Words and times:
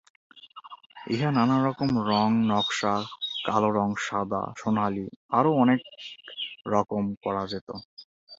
ইহা 1.07 1.29
নানারকম 1.31 1.91
রং, 2.09 2.29
নকশা, 2.49 2.93
কালো 3.45 3.69
রং, 3.71 3.89
সাদা, 4.01 4.41
সোনালী 4.57 5.05
আরো 5.31 5.51
অনেক 5.53 5.79
রকম 6.67 7.03
করা 7.23 7.43
যেত। 7.47 7.69